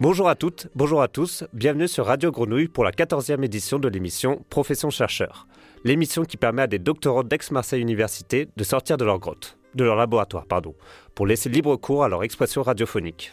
[0.00, 3.88] Bonjour à toutes, bonjour à tous, bienvenue sur Radio Grenouille pour la 14e édition de
[3.88, 5.48] l'émission Profession chercheur.
[5.82, 9.96] L'émission qui permet à des doctorants d'Aix-Marseille Université de sortir de leur grotte, de leur
[9.96, 10.76] laboratoire, pardon,
[11.16, 13.32] pour laisser libre cours à leur expression radiophonique.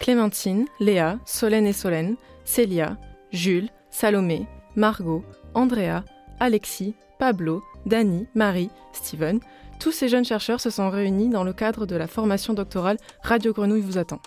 [0.00, 2.96] Clémentine, Léa, Solène et Solène, Célia,
[3.30, 5.24] Jules, Salomé, Margot,
[5.54, 6.02] Andrea,
[6.40, 9.38] Alexis, Pablo, Dany, Marie, Steven,
[9.78, 13.52] tous ces jeunes chercheurs se sont réunis dans le cadre de la formation doctorale Radio
[13.52, 14.20] Grenouille vous attend.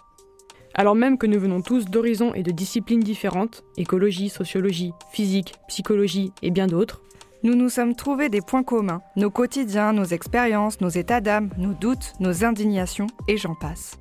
[0.78, 6.34] Alors même que nous venons tous d'horizons et de disciplines différentes, écologie, sociologie, physique, psychologie
[6.41, 7.02] et bien d'autres,
[7.44, 11.73] nous nous sommes trouvés des points communs, nos quotidiens, nos expériences, nos états d'âme, nos
[11.73, 13.98] doutes, nos indignations, et j'en passe.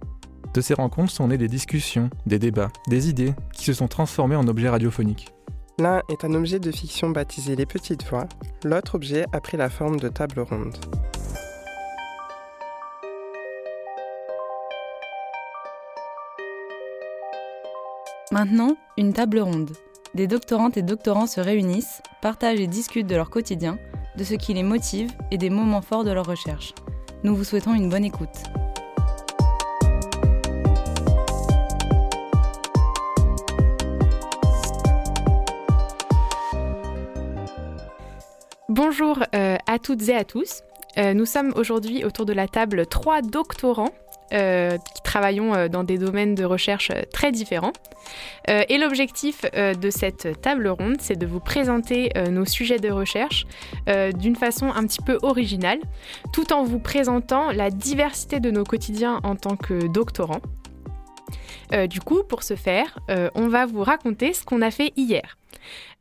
[0.52, 4.36] De ces rencontres sont nées des discussions, des débats, des idées qui se sont transformées
[4.36, 5.32] en objets radiophoniques.
[5.78, 8.26] L'un est un objet de fiction baptisé Les Petites Voix,
[8.64, 10.76] l'autre objet a pris la forme de table ronde.
[18.34, 19.70] Maintenant, une table ronde.
[20.14, 23.78] Des doctorantes et doctorants se réunissent, partagent et discutent de leur quotidien,
[24.16, 26.74] de ce qui les motive et des moments forts de leur recherche.
[27.22, 28.28] Nous vous souhaitons une bonne écoute.
[38.68, 40.64] Bonjour euh, à toutes et à tous.
[40.98, 43.92] Euh, nous sommes aujourd'hui autour de la table trois doctorants
[44.34, 47.72] qui travaillons euh, dans des domaines de recherche euh, très différents.
[48.48, 53.46] et l'objectif de cette table ronde, c'est de vous présenter nos sujets de recherche
[54.18, 55.78] d'une façon un petit peu originale,
[56.34, 60.42] tout en vous présentant la diversité de nos quotidiens en tant que doctorants.
[61.88, 62.98] du coup, pour ce faire,
[63.34, 65.38] on va vous raconter ce qu'on a fait hier.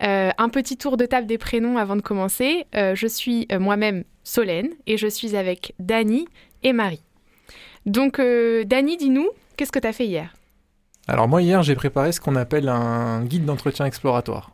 [0.01, 2.65] un petit tour de table des prénoms avant de commencer.
[2.73, 6.27] je suis moi-même Solène et je suis avec Dany
[6.63, 7.03] et Marie.
[7.85, 10.33] Donc, euh, Dany, dis-nous, qu'est-ce que tu as fait hier?
[11.07, 14.51] Alors, moi, hier, j'ai préparé ce qu'on appelle un guide d'entretien exploratoire.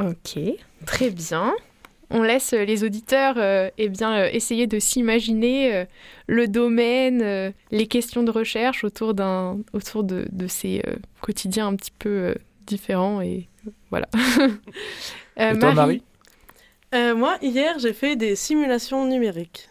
[0.00, 0.38] Ok,
[0.86, 1.52] très bien.
[2.08, 5.86] On laisse les auditeurs euh, eh bien, euh, essayer de s'imaginer
[6.26, 10.82] le domaine, les questions de recherche autour, d'un, autour de, de ces
[11.20, 12.34] quotidiens un petit peu
[12.66, 13.20] différents.
[13.20, 13.48] Et
[13.90, 14.08] voilà.
[15.36, 16.02] et toi, Marie?
[16.92, 19.68] Moi, hier, j'ai fait des simulations numériques.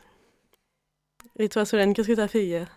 [1.42, 2.68] Et toi, Solène, qu'est-ce que tu as fait hier?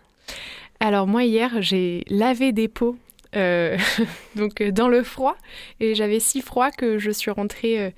[0.79, 2.97] Alors, moi, hier, j'ai lavé des pots.
[3.35, 3.77] Euh,
[4.35, 5.35] donc euh, dans le froid
[5.81, 7.93] et j'avais si froid que je suis rentrée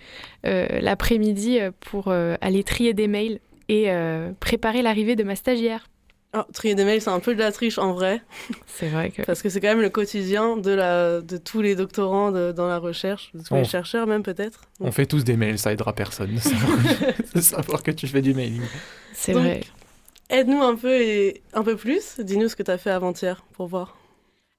[0.48, 3.40] euh, l'après-midi pour aller trier des mails
[3.70, 3.92] et
[4.40, 5.90] préparer l'arrivée de ma stagiaire.
[6.34, 8.22] Oh, trier des mails, c'est un peu de la triche en vrai.
[8.68, 9.22] C'est vrai que.
[9.22, 12.78] Parce que c'est quand même le quotidien de, la, de tous les doctorants dans la
[12.78, 14.62] recherche, de tous les chercheurs même peut-être.
[14.80, 16.36] On fait tous des mails, ça aidera personne
[17.36, 18.62] de savoir, que tu fais du mailing.
[19.14, 19.62] C'est vrai.
[20.30, 22.20] Aide-nous un peu et un peu plus.
[22.20, 23.98] Dis-nous ce que tu as fait avant-hier pour voir.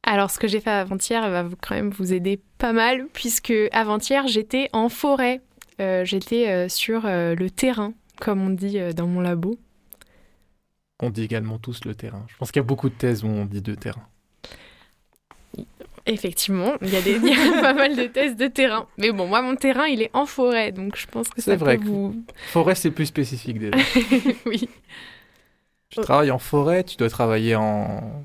[0.03, 4.27] Alors, ce que j'ai fait avant-hier va quand même vous aider pas mal, puisque avant-hier,
[4.27, 5.43] j'étais en forêt.
[5.81, 9.59] Euh, j'étais euh, sur euh, le terrain, comme on dit dans mon labo.
[11.01, 12.25] On dit également tous le terrain.
[12.29, 14.09] Je pense qu'il y a beaucoup de thèses où on dit de terrain.
[16.07, 17.21] Effectivement, il y, a des,
[17.61, 18.87] pas mal de thèses de terrain.
[18.97, 21.77] Mais bon, moi, mon terrain, il est en forêt, donc je pense que ça vrai
[21.77, 22.25] peut vous...
[22.47, 23.77] Forêt, c'est plus spécifique déjà.
[24.47, 24.71] oui.
[25.91, 28.25] Tu travailles en forêt, tu dois travailler en.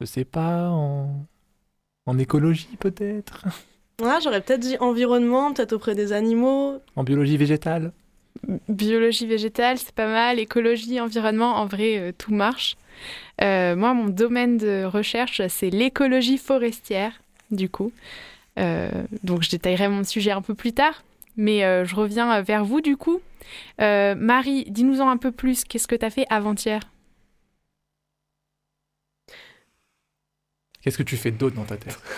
[0.00, 1.26] Je sais pas, en.
[2.06, 3.44] En écologie peut-être?
[4.00, 6.80] Ouais, j'aurais peut-être dit environnement, peut-être auprès des animaux.
[6.94, 7.92] En biologie végétale?
[8.68, 10.38] Biologie végétale, c'est pas mal.
[10.38, 12.76] Écologie, environnement, en vrai, euh, tout marche.
[13.42, 17.12] Euh, moi, mon domaine de recherche, c'est l'écologie forestière,
[17.50, 17.90] du coup.
[18.58, 18.90] Euh,
[19.22, 21.02] donc, je détaillerai mon sujet un peu plus tard.
[21.36, 23.20] Mais je reviens vers vous, du coup.
[23.80, 25.64] Euh, Marie, dis-nous-en un peu plus.
[25.64, 26.80] Qu'est-ce que tu as fait avant-hier?
[30.82, 31.98] Qu'est-ce que tu fais d'autre dans ta tête?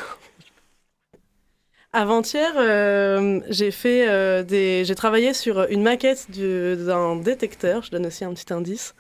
[1.95, 7.83] Avant-hier, euh, j'ai fait euh, des, j'ai travaillé sur une maquette d'un détecteur.
[7.83, 8.95] Je donne aussi un petit indice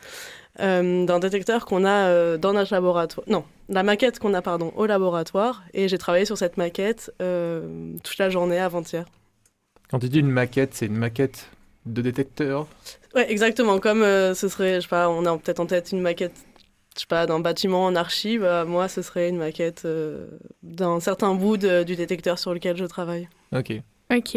[0.58, 3.24] d'un détecteur qu'on a dans notre laboratoire.
[3.28, 5.62] Non, la maquette qu'on a pardon au laboratoire.
[5.72, 9.04] Et j'ai travaillé sur cette maquette toute la journée avant-hier.
[9.90, 11.48] Quand tu dis une maquette, c'est une maquette
[11.86, 12.66] de détecteurs.
[13.14, 13.78] Ouais, exactement.
[13.78, 16.34] Comme euh, ce serait, je sais pas, on a peut-être en tête une maquette,
[16.94, 18.42] je sais pas, d'un bâtiment en archive.
[18.42, 20.26] Bah, moi, ce serait une maquette euh,
[20.62, 23.28] d'un certain bout du détecteur sur lequel je travaille.
[23.52, 23.72] Ok.
[24.14, 24.36] Ok.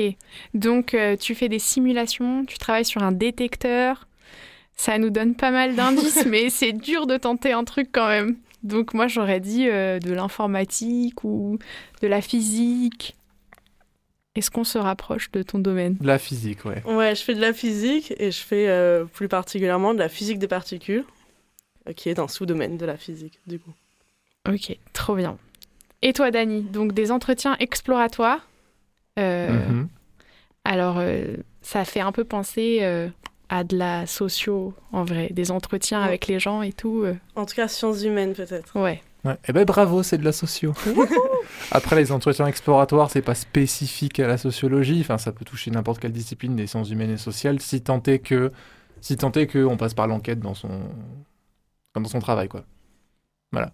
[0.54, 4.08] Donc, euh, tu fais des simulations, tu travailles sur un détecteur.
[4.78, 8.38] Ça nous donne pas mal d'indices, mais c'est dur de tenter un truc quand même.
[8.64, 11.58] Donc, moi, j'aurais dit de l'informatique ou
[12.02, 13.16] de la physique.
[14.36, 15.98] Est-ce qu'on se rapproche de ton domaine?
[16.02, 16.82] La physique, ouais.
[16.86, 20.40] Ouais, je fais de la physique et je fais euh, plus particulièrement de la physique
[20.40, 21.04] des particules,
[21.90, 23.74] euh, qui est un sous-domaine de la physique, du coup.
[24.48, 25.38] Ok, trop bien.
[26.02, 28.48] Et toi, Dani Donc des entretiens exploratoires.
[29.20, 29.90] Euh, Mhm.
[30.64, 33.10] Alors, euh, ça fait un peu penser euh,
[33.50, 36.08] à de la socio, en vrai, des entretiens Ouais.
[36.08, 37.02] avec les gens et tout.
[37.04, 38.80] euh, En tout cas, sciences humaines peut-être.
[38.80, 39.02] Ouais.
[39.24, 39.38] Ouais.
[39.48, 40.74] Eh ben bravo, c'est de la socio.
[41.72, 45.00] Après, les entretiens exploratoires, c'est pas spécifique à la sociologie.
[45.02, 48.20] Enfin, ça peut toucher n'importe quelle discipline des sciences humaines et sociales, si tant est
[48.20, 48.52] que,
[49.00, 50.82] si tant est que on passe par l'enquête dans son,
[51.94, 52.64] dans son travail, quoi.
[53.52, 53.72] Voilà.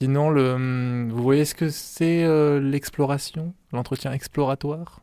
[0.00, 5.00] Sinon, le, vous voyez ce que c'est euh, l'exploration, l'entretien exploratoire?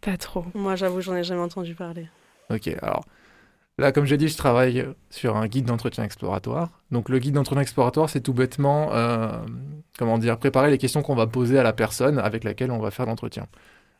[0.00, 0.44] Pas trop.
[0.54, 2.08] Moi, j'avoue, j'en ai jamais entendu parler.
[2.50, 3.04] Ok, alors
[3.78, 6.80] là, comme j'ai dit, je travaille sur un guide d'entretien exploratoire.
[6.90, 9.38] Donc, le guide d'entretien exploratoire, c'est tout bêtement, euh,
[9.98, 12.90] comment dire, préparer les questions qu'on va poser à la personne avec laquelle on va
[12.90, 13.46] faire l'entretien.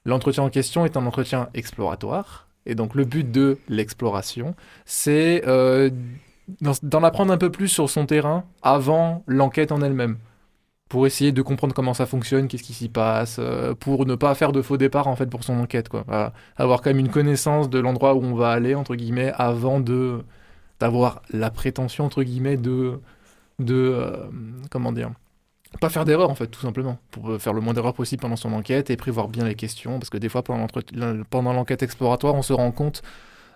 [0.04, 2.48] L'entretien en question est un entretien exploratoire.
[2.66, 4.54] Et donc, le but de l'exploration,
[4.86, 5.90] c'est euh,
[6.60, 10.18] d'en d'en apprendre un peu plus sur son terrain avant l'enquête en elle-même.
[10.94, 14.32] Pour essayer de comprendre comment ça fonctionne, qu'est-ce qui s'y passe, euh, pour ne pas
[14.36, 15.88] faire de faux départ en fait pour son enquête.
[15.88, 16.04] Quoi.
[16.06, 19.80] Voilà avoir quand même une connaissance de l'endroit où on va aller entre guillemets avant
[19.80, 20.20] de
[20.78, 23.00] d'avoir la prétention entre guillemets de
[23.58, 24.16] de euh,
[24.70, 25.10] comment dire
[25.80, 28.36] pas faire d'erreur en fait tout simplement pour euh, faire le moins d'erreurs possible pendant
[28.36, 32.42] son enquête et prévoir bien les questions parce que des fois pendant l'enquête exploratoire on
[32.42, 33.02] se rend compte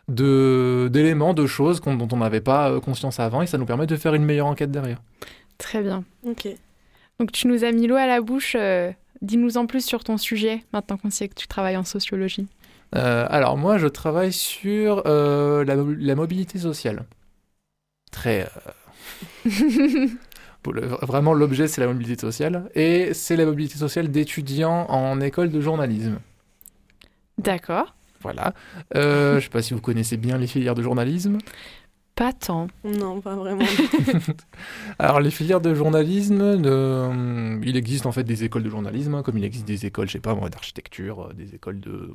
[0.08, 3.86] de d'éléments de choses qu'on- dont on n'avait pas conscience avant et ça nous permet
[3.86, 5.00] de faire une meilleure enquête derrière
[5.58, 6.04] Très bien.
[6.24, 6.48] Ok.
[7.18, 8.56] Donc tu nous as mis l'eau à la bouche.
[8.58, 8.92] euh,
[9.22, 12.46] Dis-nous en plus sur ton sujet, maintenant qu'on sait que tu travailles en sociologie.
[12.94, 17.04] Euh, alors moi, je travaille sur euh, la, mo- la mobilité sociale.
[18.10, 18.42] Très...
[18.44, 18.70] euh,
[20.72, 22.70] le- vraiment, l'objet, c'est la mobilité sociale.
[22.74, 26.18] Et c'est la mobilité sociale d'étudiants en école de journalisme.
[27.38, 27.94] D'accord.
[28.20, 28.52] Voilà.
[28.94, 31.38] Je ne sais pas si vous connaissez bien les filières de journalisme.
[32.18, 32.66] Pas tant.
[32.82, 33.64] Non, pas vraiment.
[34.98, 39.22] Alors les filières de journalisme, euh, il existe en fait des écoles de journalisme, hein,
[39.22, 42.14] comme il existe des écoles, je sais pas moi, d'architecture, euh, des écoles de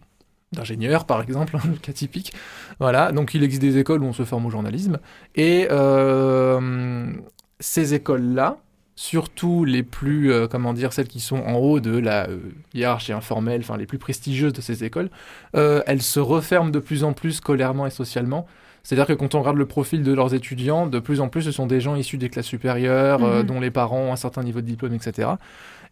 [0.52, 2.34] d'ingénieurs par exemple, le cas typique.
[2.82, 5.00] Voilà, donc il existe des écoles où on se forme au journalisme.
[5.36, 7.14] Et euh,
[7.62, 8.58] ces écoles-là,
[8.96, 12.40] surtout les plus, euh, comment dire, celles qui sont en haut de la euh,
[12.74, 15.10] hiérarchie informelle, enfin les plus prestigieuses de ces écoles,
[15.56, 18.46] euh, elles se referment de plus en plus scolairement et socialement.
[18.84, 21.52] C'est-à-dire que quand on regarde le profil de leurs étudiants, de plus en plus, ce
[21.52, 23.48] sont des gens issus des classes supérieures, euh, Mhm.
[23.48, 25.38] dont les parents ont un certain niveau de diplôme, etc.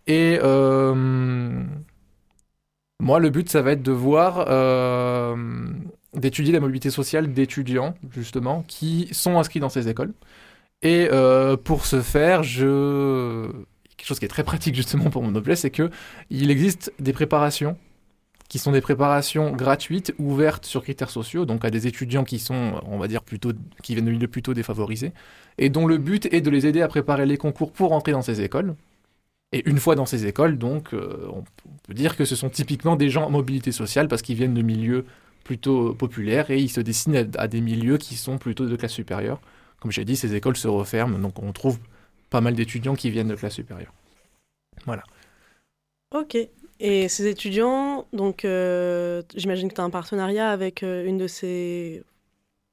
[0.07, 1.63] Et euh,
[2.99, 5.35] moi, le but, ça va être de voir, euh,
[6.13, 10.13] d'étudier la mobilité sociale d'étudiants, justement, qui sont inscrits dans ces écoles.
[10.83, 11.09] Et
[11.63, 13.47] pour ce faire, je...
[13.97, 15.89] quelque chose qui est très pratique, justement, pour mon objet, c'est que
[16.29, 17.77] il existe des préparations
[18.51, 22.81] qui sont des préparations gratuites, ouvertes sur critères sociaux, donc à des étudiants qui sont,
[22.85, 25.13] on va dire, plutôt, qui viennent de milieux plutôt défavorisés,
[25.57, 28.21] et dont le but est de les aider à préparer les concours pour entrer dans
[28.21, 28.75] ces écoles.
[29.53, 31.45] Et une fois dans ces écoles, donc, euh, on
[31.83, 34.61] peut dire que ce sont typiquement des gens en mobilité sociale parce qu'ils viennent de
[34.61, 35.05] milieux
[35.45, 38.91] plutôt populaires et ils se destinent à, à des milieux qui sont plutôt de classe
[38.91, 39.39] supérieure.
[39.79, 41.79] Comme j'ai dit, ces écoles se referment, donc on trouve
[42.29, 43.93] pas mal d'étudiants qui viennent de classe supérieure.
[46.13, 46.49] ok.
[46.83, 51.27] Et ces étudiants, donc, euh, j'imagine que tu as un partenariat avec euh, une de
[51.27, 52.03] ces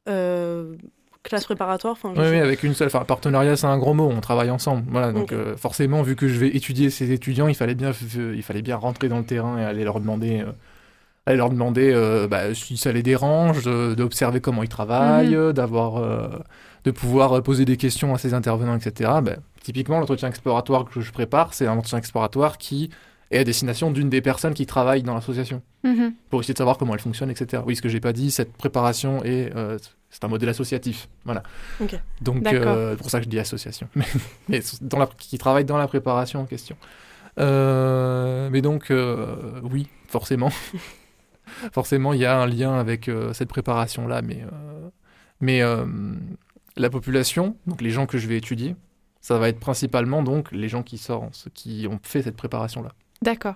[0.08, 0.76] euh,
[1.22, 1.92] classes préparatoires.
[1.92, 2.86] Enfin, Oui, sais- oui, avec une seule.
[2.86, 4.08] Enfin, partenariat, c'est un gros mot.
[4.10, 4.84] On travaille ensemble.
[4.88, 5.12] Voilà.
[5.12, 8.62] Donc, euh, forcément, vu que je vais étudier ces étudiants, il fallait bien, il fallait
[8.62, 10.52] bien rentrer dans le terrain et aller leur demander, euh,
[11.26, 15.96] aller leur demander euh, bah, si ça les dérange, d'observer comment ils travaillent, euh, d'avoir,
[15.98, 16.28] euh,
[16.84, 19.10] de pouvoir poser des questions à ces intervenants, etc.
[19.22, 22.88] Bah, typiquement, l'entretien exploratoire que je prépare, c'est un entretien exploratoire qui
[23.30, 26.14] est à destination d'une des personnes qui travaillent dans l'association Mhm.
[26.30, 27.62] pour essayer de savoir comment elle fonctionne, etc.
[27.66, 29.78] Oui, ce que j'ai pas dit, cette préparation est, euh,
[30.10, 31.42] c'est un modèle associatif, voilà.
[32.20, 34.06] Donc, euh, pour ça que je dis association, mais,
[34.48, 36.76] mais dans la, qui travaille dans la préparation en question.
[37.38, 40.50] Euh, mais donc, euh, oui, forcément,
[41.72, 44.88] forcément, il y a un lien avec cette préparation-là, mais, euh,
[45.40, 45.84] mais euh,
[46.76, 48.74] la population, donc les gens que je vais étudier,
[49.20, 52.92] ça va être principalement donc les gens qui sortent, ceux qui ont fait cette préparation-là.
[53.22, 53.54] D'accord.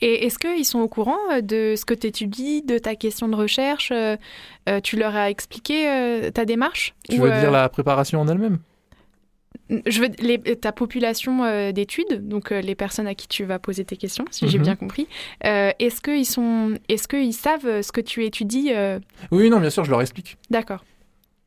[0.00, 3.28] Et est-ce qu'ils sont au courant euh, de ce que tu étudies, de ta question
[3.28, 4.16] de recherche euh,
[4.68, 8.20] euh, Tu leur as expliqué euh, ta démarche Tu Ou, veux euh, dire la préparation
[8.20, 8.58] en elle-même?
[9.86, 13.96] Je veux les- ta population d'études, donc les personnes à qui tu vas poser tes
[13.96, 14.64] questions, si j'ai Mhm.
[14.64, 15.08] bien compris.
[15.40, 18.70] est-ce qu'ils sont, est-ce qu'ils savent ce que tu étudies
[19.32, 20.36] Oui, non, bien sûr, je leur explique.
[20.50, 20.84] D'accord.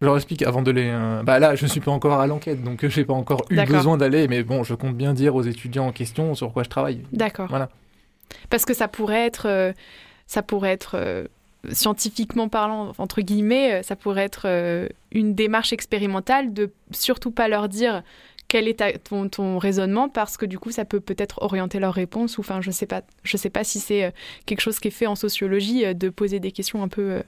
[0.02, 0.88] Je leur explique avant de les.
[0.88, 3.62] euh, Bah là, je suis pas encore à l'enquête, donc euh, j'ai pas encore eu
[3.66, 6.70] besoin d'aller, mais bon, je compte bien dire aux étudiants en question sur quoi je
[6.70, 7.02] travaille.
[7.12, 7.48] D'accord.
[7.50, 7.68] Voilà.
[8.50, 9.74] Parce que ça pourrait être, euh,
[10.26, 11.26] ça pourrait être euh,
[11.74, 14.48] scientifiquement parlant, entre guillemets, ça pourrait être
[15.12, 18.02] une démarche expérimentale de surtout pas leur dire
[18.48, 21.94] quel est ta- ton, ton raisonnement parce que du coup ça peut peut-être orienter leur
[21.94, 24.12] réponse ou enfin je sais pas je sais pas si c'est
[24.48, 27.22] quelque chose qui est fait en sociologie de poser des questions un peu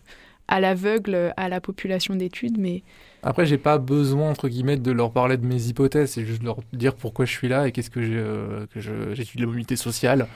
[0.47, 2.83] à l'aveugle à la population d'études mais
[3.23, 6.45] Après, j'ai pas besoin, entre guillemets, de leur parler de mes hypothèses, c'est juste de
[6.45, 8.65] leur dire pourquoi je suis là et qu'est-ce que j'ai, euh,
[9.13, 10.27] j'étudie la mobilité sociale.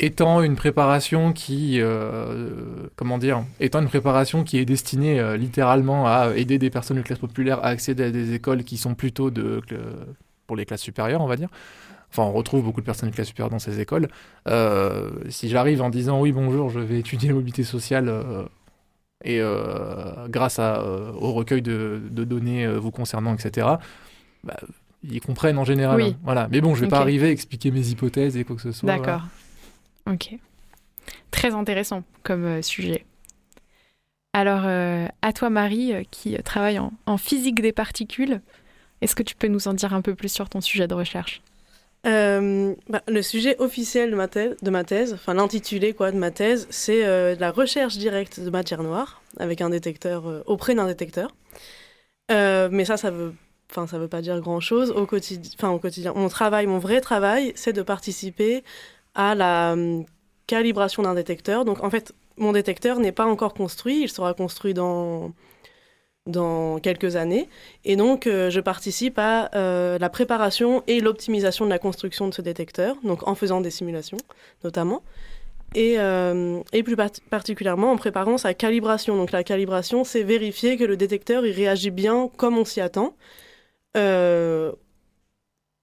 [0.00, 6.08] Étant une préparation qui, euh, comment dire, étant une préparation qui est destinée euh, littéralement
[6.08, 9.30] à aider des personnes de classe populaire à accéder à des écoles qui sont plutôt
[9.30, 9.60] de,
[10.48, 11.48] pour les classes supérieures, on va dire.
[12.10, 14.08] Enfin, on retrouve beaucoup de personnes de classe supérieure dans ces écoles.
[14.48, 18.08] Euh, si j'arrive en disant oui, bonjour, je vais étudier la mobilité sociale
[19.24, 23.66] et euh, grâce à, euh, au recueil de, de données euh, vous concernant, etc.,
[24.44, 24.56] bah,
[25.02, 25.96] ils comprennent en général.
[26.00, 26.08] Oui.
[26.10, 26.20] hein.
[26.22, 26.48] Voilà.
[26.50, 28.86] Mais bon, je vais pas arriver à expliquer mes hypothèses et quoi que ce soit.
[28.86, 29.22] d'accord
[30.10, 30.36] ok
[31.30, 33.04] très intéressant comme sujet
[34.34, 38.40] alors euh, à toi Marie qui travaille en, en physique des particules
[39.00, 41.42] est-ce que tu peux nous en dire un peu plus sur ton sujet de recherche?
[42.06, 44.26] Euh, bah, le sujet officiel de ma,
[44.84, 49.60] thèse- enfin l'intitulé de ma thèse, c'est euh, la recherche directe de matière noire avec
[49.62, 51.34] un détecteur euh, auprès d'un détecteur.
[52.30, 53.32] Mais ça, ça veut,
[53.70, 55.50] enfin ça veut pas dire grand chose au quotidien.
[55.56, 58.64] Enfin au quotidien, mon travail, mon vrai travail, c'est de participer
[59.14, 59.76] à la
[60.46, 61.64] calibration d'un détecteur.
[61.64, 65.32] Donc en fait, mon détecteur n'est pas encore construit, il sera construit dans
[66.26, 67.48] dans quelques années.
[67.84, 72.34] Et donc, euh, je participe à euh, la préparation et l'optimisation de la construction de
[72.34, 74.16] ce détecteur, donc en faisant des simulations
[74.62, 75.02] notamment,
[75.74, 79.16] et, euh, plus part- particulièrement en préparant sa calibration.
[79.16, 83.14] Donc la calibration, c'est vérifier que le détecteur il réagit bien comme on s'y attend,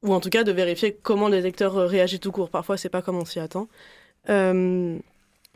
[0.03, 2.49] ou en tout cas de vérifier comment le détecteur réagit tout court.
[2.49, 3.67] Parfois, c'est pas comme on s'y attend.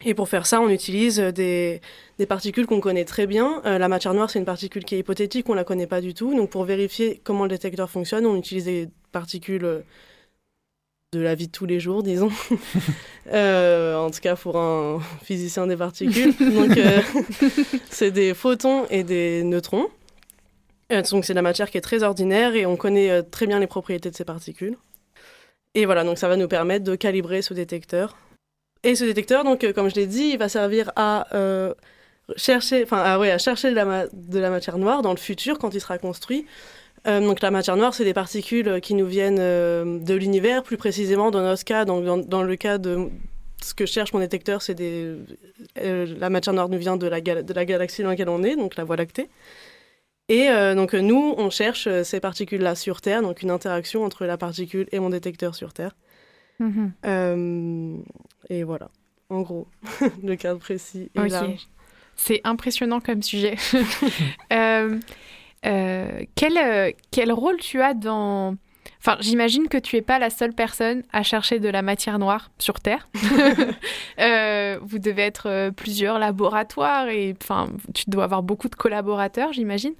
[0.03, 1.81] Et pour faire ça, on utilise des,
[2.19, 3.61] des particules qu'on connaît très bien.
[3.65, 6.13] Euh, la matière noire, c'est une particule qui est hypothétique, on la connaît pas du
[6.13, 6.35] tout.
[6.35, 9.83] Donc pour vérifier comment le détecteur fonctionne, on utilise des particules
[11.13, 12.29] de la vie de tous les jours, disons.
[13.33, 16.35] Euh, en tout cas pour un physicien des particules.
[16.37, 17.01] Donc euh,
[17.89, 19.87] c'est des photons et des neutrons.
[20.91, 23.65] Donc c'est de la matière qui est très ordinaire et on connaît très bien les
[23.65, 24.77] propriétés de ces particules.
[25.73, 28.15] Et voilà, donc ça va nous permettre de calibrer ce détecteur.
[28.85, 31.73] Et ce détecteur, donc euh, comme je l'ai dit, il va servir à euh,
[32.35, 35.57] chercher, enfin ah ouais, à chercher de la, de la matière noire dans le futur
[35.57, 36.45] quand il sera construit.
[37.07, 40.77] Euh, donc la matière noire, c'est des particules qui nous viennent euh, de l'univers, plus
[40.77, 43.09] précisément dans notre cas, donc dans, dans le cas de
[43.59, 45.15] ce que cherche mon détecteur, c'est des
[45.79, 48.55] euh, la matière noire nous vient de la, de la galaxie dans laquelle on est,
[48.55, 49.29] donc la Voie lactée.
[50.29, 54.87] Et donc nous, on cherche ces particules-là sur Terre, donc une interaction entre la particule
[54.91, 55.95] et mon détecteur sur Terre.
[56.61, 57.97] Euh,
[58.49, 58.89] et voilà,
[59.29, 59.67] en gros,
[60.23, 61.67] le cadre précis et large.
[62.15, 63.55] C'est impressionnant comme sujet.
[64.53, 64.99] Euh,
[65.65, 68.55] euh, quel, euh, quel rôle tu as dans...
[68.99, 72.51] Enfin, j'imagine que tu n'es pas la seule personne à chercher de la matière noire
[72.57, 73.07] sur Terre.
[74.17, 79.93] Euh, vous devez être plusieurs laboratoires et enfin, tu dois avoir beaucoup de collaborateurs, j'imagine.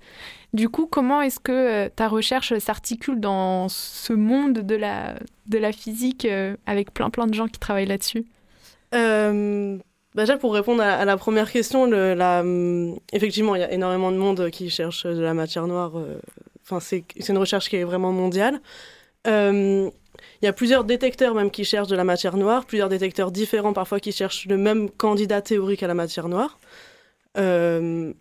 [0.54, 5.16] Du coup, comment est-ce que ta recherche s'articule dans ce monde de la,
[5.48, 6.26] de la physique
[6.66, 8.26] avec plein plein de gens qui travaillent là-dessus?
[8.96, 9.78] Euh,
[10.14, 14.18] bah déjà, pour répondre à, la première question, hum, effectivement, il y a énormément de
[14.18, 15.98] monde qui cherche de la matière noire.
[15.98, 16.18] euh,
[16.66, 18.60] Enfin, c'est une recherche qui est vraiment mondiale.
[19.28, 19.90] Euh,
[20.42, 23.74] Il y a plusieurs détecteurs même qui cherchent de la matière noire, plusieurs détecteurs différents
[23.74, 26.60] parfois qui cherchent le même candidat théorique à la matière noire.
[27.38, 28.14] Euh,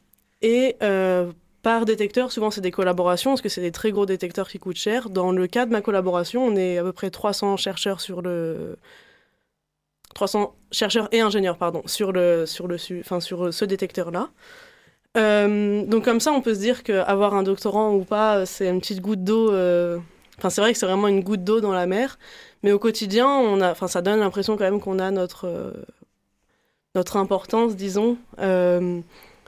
[0.42, 4.48] et euh, par détecteur, souvent c'est des collaborations, parce que c'est des très gros détecteurs
[4.48, 5.08] qui coûtent cher.
[5.08, 8.76] Dans le cas de ma collaboration, on est à peu près 300 chercheurs sur le,
[10.14, 14.30] 300 chercheurs et ingénieurs pardon, sur, le, sur, le, enfin, sur ce détecteur-là.
[15.16, 18.80] Euh, donc comme ça, on peut se dire qu'avoir un doctorant ou pas, c'est une
[18.80, 19.52] petite goutte d'eau.
[19.52, 19.98] euh,
[20.38, 22.18] Enfin, c'est vrai que c'est vraiment une goutte d'eau dans la mer,
[22.64, 25.70] mais au quotidien, on a, enfin, ça donne l'impression quand même qu'on a notre, euh,
[26.94, 28.16] notre importance, disons.
[28.40, 29.00] Euh,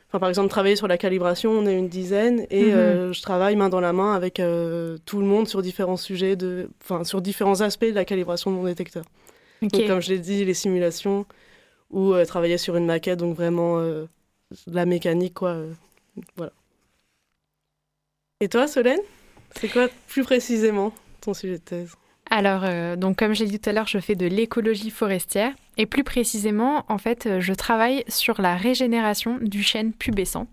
[0.08, 2.70] Enfin, par exemple, travailler sur la calibration, on est une dizaine et Mhm.
[2.76, 6.36] euh, je travaille main dans la main avec euh, tout le monde sur différents sujets,
[6.36, 9.02] de, enfin, sur différents aspects de la calibration de mon détecteur.
[9.62, 9.70] Ok.
[9.70, 11.26] Donc, comme je l'ai dit, les simulations
[11.90, 14.06] ou euh, travailler sur une maquette, donc vraiment euh,
[14.66, 15.50] la mécanique, quoi.
[15.50, 15.72] euh,
[16.36, 16.52] voilà.
[18.40, 19.00] Et toi, Solène
[19.58, 21.94] C'est quoi plus précisément ton sujet de thèse?
[22.28, 25.52] Alors, euh, donc comme j'ai dit tout à l'heure, je fais de l'écologie forestière.
[25.76, 30.48] Et plus précisément, en fait, je travaille sur la régénération du chêne pubescent.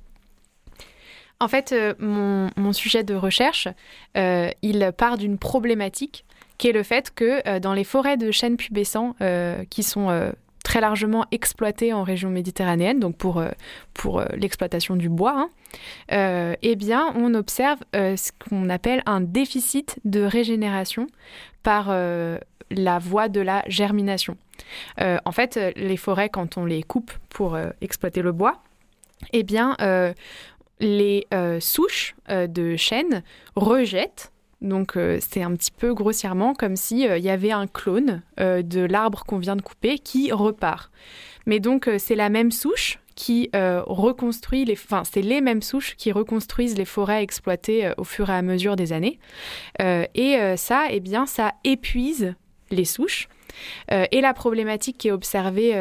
[1.40, 3.68] En fait, euh, mon, mon sujet de recherche,
[4.16, 6.26] euh, il part d'une problématique
[6.58, 10.10] qui est le fait que euh, dans les forêts de chênes pubescents, euh, qui sont
[10.10, 10.32] euh,
[10.64, 13.44] très largement exploitée en région méditerranéenne, donc pour,
[13.94, 15.50] pour l'exploitation du bois,
[16.10, 21.08] hein, eh bien, on observe ce qu'on appelle un déficit de régénération
[21.64, 21.90] par
[22.72, 24.38] la voie de la germination.
[25.02, 28.64] en fait, les forêts, quand on les coupe pour exploiter le bois,
[29.34, 29.76] eh bien,
[30.80, 31.28] les
[31.60, 33.22] souches de chêne
[33.58, 34.33] rejettent
[34.63, 38.62] donc euh, c'est un petit peu grossièrement comme s'il euh, y avait un clone euh,
[38.62, 40.89] de l'arbre qu'on vient de couper qui repart.
[41.46, 46.13] Mais donc c'est la même souche qui reconstruit les, enfin c'est les mêmes souches qui
[46.13, 49.20] reconstruisent les forêts exploitées au fur et à mesure des années.
[49.79, 52.34] et ça, eh bien, ça épuise
[52.72, 53.27] les souches.
[53.91, 55.75] et la problématique qui est observée,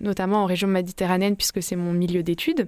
[0.00, 2.66] notamment en région méditerranéenne, puisque c'est mon milieu d'études,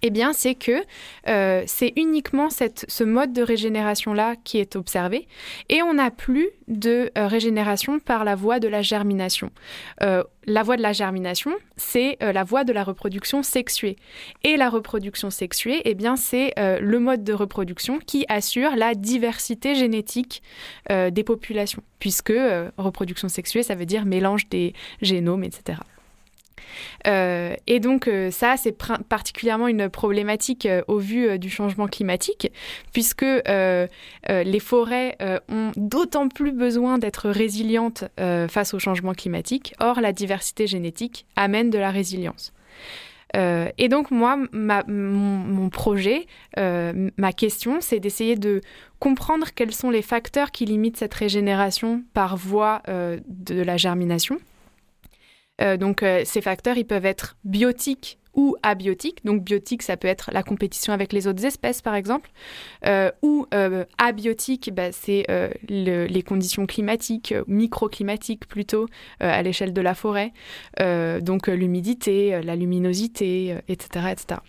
[0.00, 0.82] eh bien, c'est que
[1.28, 5.28] euh, c'est uniquement ce mode de régénération-là qui est observé
[5.68, 9.50] et on n'a plus de euh, régénération par la voie de la germination.
[10.02, 13.96] Euh, la voie de la germination, c'est la voie de la reproduction sexuée.
[14.42, 19.76] Et la reproduction sexuée, eh bien, c'est le mode de reproduction qui assure la diversité
[19.76, 20.42] génétique
[20.90, 22.32] des populations, puisque
[22.76, 25.78] reproduction sexuée, ça veut dire mélange des génomes, etc.
[27.06, 28.76] Euh, et donc euh, ça, c'est
[29.08, 32.52] particulièrement une problématique euh, au vu du changement climatique,
[32.92, 35.16] puisque les forêts
[35.48, 38.04] ont d'autant plus besoin d'être résilientes
[38.48, 39.74] face au changement climatique.
[39.80, 42.52] Or, la diversité génétique amène de la résilience.
[43.34, 46.26] et donc moi, mon, projet,
[46.56, 48.60] ma question, c'est d'essayer de
[48.98, 54.38] comprendre quels sont les facteurs qui limitent cette régénération par voie de la germination
[55.60, 59.24] euh, donc euh, ces facteurs, ils peuvent être biotiques ou abiotiques.
[59.24, 62.30] Donc biotique, ça peut être la compétition avec les autres espèces, par exemple.
[62.86, 63.46] Euh, ou
[63.98, 65.26] abiotique, bah, c'est
[65.68, 68.86] les conditions climatiques, microclimatiques plutôt,
[69.20, 70.32] à l'échelle de la forêt.
[70.78, 74.40] donc l'humidité, la luminosité, etc., etc.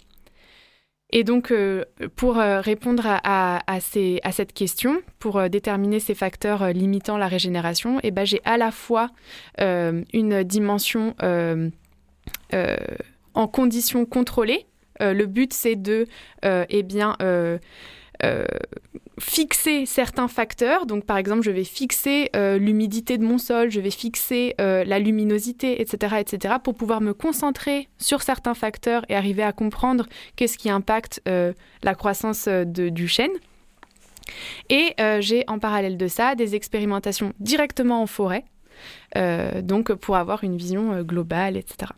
[1.16, 7.18] Et donc, euh, pour euh, répondre à, cette question, pour euh, déterminer ces facteurs limitant
[7.18, 9.12] la régénération, eh ben, j'ai à la fois
[9.60, 11.16] une dimension
[13.36, 14.66] en conditions contrôlées.
[15.00, 16.08] le but, c'est de
[16.44, 17.16] eh bien,
[19.20, 20.86] fixer certains facteurs.
[20.86, 24.84] Donc, par exemple, je vais fixer euh, l'humidité de mon sol, je vais fixer euh,
[24.84, 30.08] la luminosité, etc., etc., pour pouvoir me concentrer sur certains facteurs et arriver à comprendre
[30.36, 33.32] qu'est-ce qui impacte euh, la croissance du chêne.
[34.70, 38.46] Et j'ai en parallèle de ça des expérimentations directement en forêt,
[39.62, 41.92] donc pour avoir une vision globale, etc.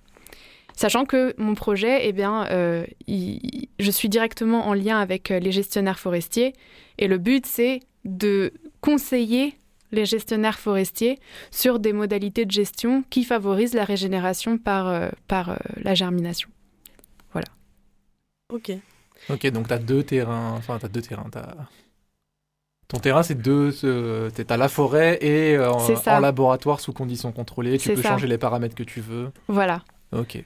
[0.76, 5.52] Sachant que mon projet, eh bien, euh, je suis directement en lien avec euh, les
[5.52, 6.54] gestionnaires forestiers
[6.98, 9.58] et le but, c'est de conseiller
[9.92, 15.58] les gestionnaires forestiers sur des modalités de gestion qui favorisent la régénération par, euh, par
[15.78, 16.50] la germination.
[17.32, 17.48] Voilà.
[18.52, 18.72] Ok.
[19.30, 20.54] Ok, donc tu as deux terrains.
[20.58, 21.30] Enfin, tu as deux terrains.
[22.90, 23.72] Ton terrain, c'est deux.
[23.72, 27.78] tu es à la forêt et en, laboratoire sous conditions contrôlées.
[27.78, 29.32] Tu peux changer les paramètres que tu veux.
[29.48, 29.82] Voilà.
[30.12, 30.44] Ok.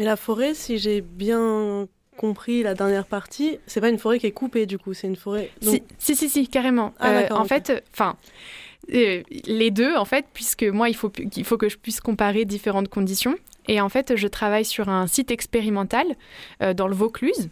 [0.00, 1.86] Mais la forêt, si j'ai bien
[2.16, 5.14] compris la dernière partie, c'est pas une forêt qui est coupée du coup, c'est une
[5.14, 5.50] forêt.
[5.60, 5.82] Si,
[6.16, 6.94] si, si, carrément.
[6.98, 8.16] Ah, euh, en fait, enfin.
[8.94, 12.46] Euh, les deux, en fait, puisque moi, il faut, il faut que je puisse comparer
[12.46, 13.36] différentes conditions.
[13.68, 16.06] Et en fait, je travaille sur un site expérimental
[16.62, 17.50] euh, dans le Vaucluse.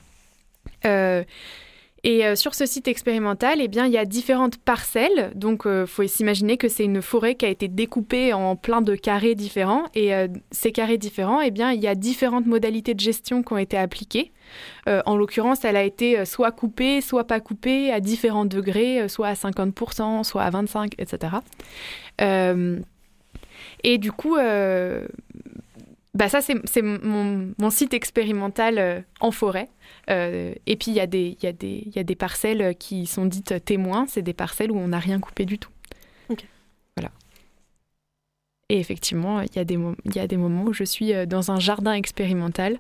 [2.09, 5.31] Et euh, sur ce site expérimental, eh bien, il y a différentes parcelles.
[5.35, 8.81] Donc, il euh, faut s'imaginer que c'est une forêt qui a été découpée en plein
[8.81, 9.85] de carrés différents.
[9.95, 13.53] Et euh, ces carrés différents, eh bien, il y a différentes modalités de gestion qui
[13.53, 14.33] ont été appliquées.
[14.87, 19.35] en l'occurrence, elle a été soit coupée, soit pas coupée, à différents degrés, soit à
[19.35, 21.35] 50%, soit à 25%, etc.
[23.85, 24.39] et du coup,
[26.15, 29.69] bah ça, c'est mon, mon, site expérimental en forêt.
[30.11, 33.07] Euh, et puis, il y, a des, y, a des, y a des parcelles qui
[33.07, 34.07] sont dites témoins.
[34.09, 35.71] C'est des parcelles où on n'a rien coupé du tout.
[36.97, 37.11] Voilà.
[38.71, 39.79] Et effectivement, il y, a des
[40.15, 42.79] y a des moments où je suis euh, dans un jardin expérimental,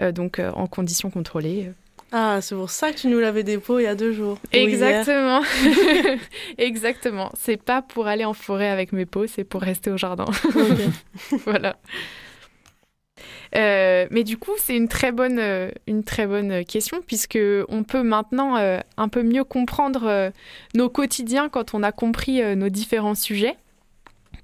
[0.00, 1.72] euh, donc en conditions contrôlées.
[2.12, 4.38] Ah, c'est pour ça que tu nous l'avais dépôt il y a deux jours.
[4.52, 5.42] Exactement.
[6.58, 7.32] Exactement.
[7.34, 10.26] C'est pas pour aller en forêt avec mes pots, c'est pour rester au jardin.
[11.44, 11.76] voilà.
[13.54, 17.84] Euh, mais du coup, c'est une très bonne, euh, une très bonne question puisque on
[17.84, 20.32] peut maintenant euh, un peu mieux comprendre
[20.74, 23.56] nos quotidiens quand on a compris nos différents sujets.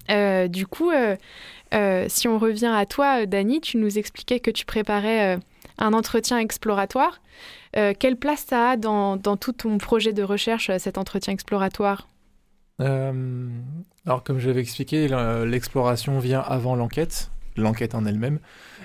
[0.08, 0.90] du coup,
[2.08, 5.38] si on revient à toi, Dani, tu nous expliquais que tu préparais
[5.78, 7.20] un entretien exploratoire.
[7.72, 12.08] quelle place ça a dans, dans, tout ton projet de recherche, cet entretien exploratoire?
[12.78, 15.08] Alors, comme je l'avais expliqué,
[15.46, 17.30] l'exploration vient avant l'enquête.
[17.56, 18.38] L'enquête en elle-même.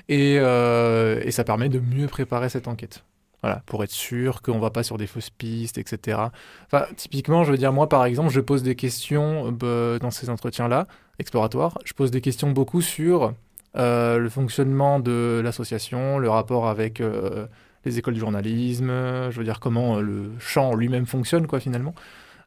[0.10, 3.04] Et, et ça permet de mieux préparer cette enquête.
[3.44, 6.20] Voilà, pour être sûr qu'on ne va pas sur des fausses pistes, etc.
[6.66, 10.32] Enfin, typiquement, je veux dire, moi, par exemple, je pose des questions euh, dans ces
[10.32, 10.88] entretiens-là,
[11.20, 11.78] exploratoires.
[11.86, 13.34] Je pose des questions beaucoup sur
[13.76, 17.46] euh, le fonctionnement de l'association, le rapport avec euh,
[17.86, 21.94] les écoles du journalisme, je veux dire, comment le champ lui-même fonctionne, quoi, finalement.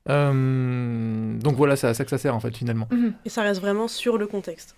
[0.09, 2.89] donc voilà, c'est à ça que ça sert, en fait, finalement.
[2.91, 3.15] Mhm.
[3.25, 4.75] Et ça reste vraiment sur le contexte.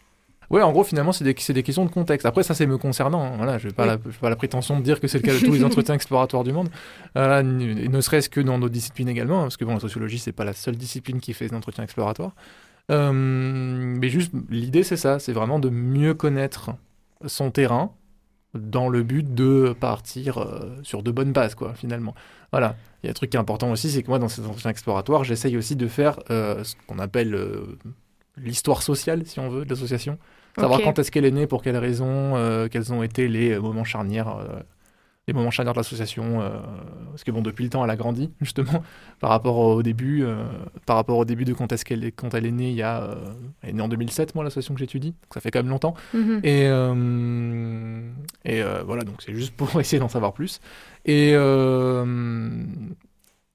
[0.52, 2.26] Ouais, en gros, finalement, c'est des, des, questions de contexte.
[2.26, 3.24] Après, ça, c'est me concernant.
[3.24, 3.32] Hein.
[3.38, 5.54] Voilà, je n'ai pas, pas, la prétention de dire que c'est le cas de tous
[5.54, 6.68] les entretiens exploratoires du monde.
[7.16, 10.32] Euh, ne serait-ce que dans nos disciplines également, hein, parce que bon, la sociologie, c'est
[10.32, 12.32] pas la seule discipline qui fait des entretiens exploratoires.
[12.90, 15.18] Euh, mais juste, l'idée, c'est ça.
[15.18, 16.72] C'est vraiment de mieux connaître
[17.24, 17.92] son terrain
[18.52, 22.14] dans le but de partir euh, sur de bonnes bases, quoi, finalement.
[22.50, 22.76] Voilà.
[23.02, 24.70] Il y a un truc qui est important aussi, c'est que moi, dans ces entretiens
[24.70, 27.34] exploratoires, j'essaye aussi de faire ce qu'on appelle
[28.36, 30.18] l'histoire sociale, si on veut, de l'association.
[30.58, 33.60] Savoir quand est-ce qu'elle est née, pour quelles raisons, euh, quels ont été les euh,
[33.60, 34.60] moments charnières, euh,
[35.26, 36.40] les moments charnières de l'association.
[37.10, 38.82] parce que bon, depuis le temps, elle a grandi justement
[39.20, 40.24] par rapport au début,
[40.84, 42.70] par rapport au début de quand est-ce qu'elle est, quand elle est née.
[42.70, 43.14] Il y a,
[43.62, 45.14] elle est née en 2007, moi, l'association que j'étudie.
[45.32, 45.94] Ça fait quand même longtemps.
[46.12, 46.40] Mhm.
[46.42, 46.64] Et
[48.44, 50.60] et voilà, donc c'est juste pour essayer d'en savoir plus.
[51.04, 51.36] Et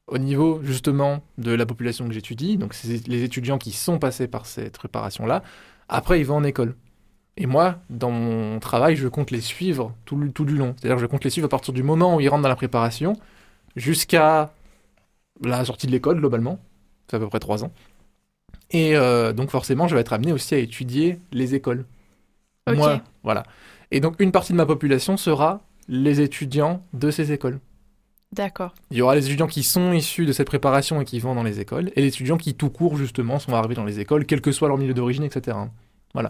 [0.08, 4.30] au niveau justement de la population que j'étudie, donc c'est les étudiants qui sont passés
[4.30, 5.44] par cette préparation-là,
[5.90, 6.76] après ils vont en école.
[7.38, 10.76] Et moi, dans mon travail, je compte les suivre tout, tout du long.
[10.78, 13.14] C'est-à-dire je compte les suivre à partir du moment où ils rentrent dans la préparation
[13.76, 14.52] jusqu'à
[15.44, 16.60] la sortie de l'école, globalement.
[17.08, 17.72] C'est à peu près trois ans.
[18.72, 21.86] Et euh, donc forcément, je vais être amené aussi à étudier les écoles.
[22.68, 23.44] Moi, voilà.
[23.92, 27.60] Et donc une partie de ma population sera les étudiants de ces écoles.
[28.34, 28.74] D'accord.
[28.92, 31.44] Il y aura les étudiants qui sont issus de cette préparation et qui vont dans
[31.44, 34.42] les écoles, et les étudiants qui tout court justement sont arrivés dans les écoles, quel
[34.42, 35.56] que soit leur milieu d'origine, etc.
[36.14, 36.30] Voilà.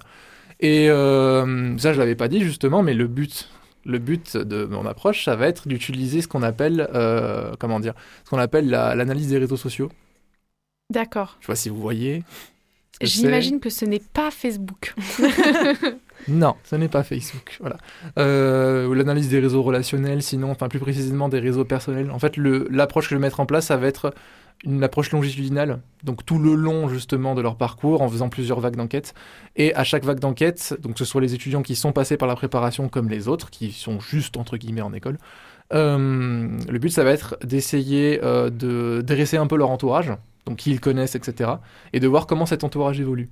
[0.60, 3.50] Et euh, ça, je l'avais pas dit justement, mais le but,
[3.86, 7.93] le but de mon approche, ça va être d'utiliser ce qu'on appelle, euh, comment dire,
[8.26, 9.89] ce qu'on appelle l'analyse des réseaux sociaux.
[10.91, 11.38] D'accord.
[11.39, 12.24] Je sais pas si vous voyez.
[13.02, 14.96] J'imagine que ce n'est pas Facebook.
[16.28, 17.58] non, ce n'est pas Facebook.
[17.60, 17.78] Voilà.
[18.17, 22.10] Euh, l'analyse des réseaux relationnels, sinon, enfin plus précisément des réseaux personnels.
[22.10, 24.15] En fait, l'approche que je vais mettre en place, ça va être
[24.63, 28.76] une approche longitudinale, donc tout le long justement de leur parcours, en faisant plusieurs vagues
[28.76, 29.13] d'enquête.
[29.56, 32.28] Et à chaque vague d'enquête, donc que ce soit les étudiants qui sont passés par
[32.28, 35.17] la préparation comme les autres, qui sont juste entre guillemets en école,
[35.74, 40.12] euh, le but ça va être d'essayer euh, de dresser un peu leur entourage,
[40.46, 41.52] donc qui ils connaissent, etc.,
[41.93, 43.30] et de voir comment cet entourage évolue.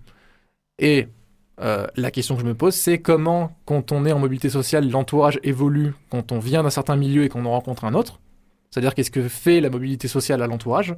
[0.80, 1.08] Et
[1.62, 4.90] euh, la question que je me pose, c'est comment, quand on est en mobilité sociale,
[4.90, 8.20] l'entourage évolue quand on vient d'un certain milieu et qu'on en rencontre un autre
[8.72, 10.96] c'est-à-dire qu'est-ce que fait la mobilité sociale à l'entourage.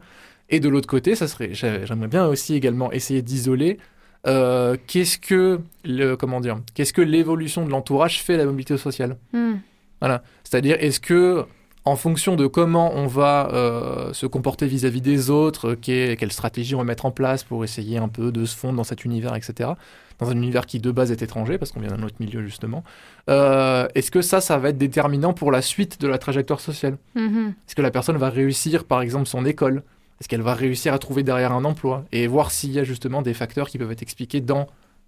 [0.50, 3.78] Et de l'autre côté, ça serait, j'aimerais bien aussi également essayer d'isoler
[4.26, 8.78] euh, qu'est-ce que le, comment dire, qu'est-ce que l'évolution de l'entourage fait à la mobilité
[8.78, 9.18] sociale.
[9.34, 9.56] Hmm.
[10.00, 11.46] Voilà, c'est-à-dire est-ce que
[11.88, 16.80] en fonction de comment on va euh, se comporter vis-à-vis des autres, quelle stratégie on
[16.80, 19.72] va mettre en place pour essayer un peu de se fondre dans cet univers, etc
[20.20, 22.84] dans un univers qui de base est étranger, parce qu'on vient d'un autre milieu justement,
[23.30, 26.98] euh, est-ce que ça, ça va être déterminant pour la suite de la trajectoire sociale?
[27.16, 27.50] Mm-hmm.
[27.50, 29.84] Est-ce que la personne va réussir, par exemple, son école?
[30.20, 32.04] Est-ce qu'elle va réussir à trouver derrière un emploi?
[32.12, 34.68] Et voir s'il y a justement des facteurs qui peuvent être expliqués dans